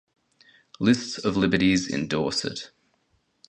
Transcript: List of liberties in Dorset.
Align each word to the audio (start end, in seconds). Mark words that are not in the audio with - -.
List 0.79 1.23
of 1.23 1.37
liberties 1.37 1.87
in 1.87 2.07
Dorset. 2.07 2.71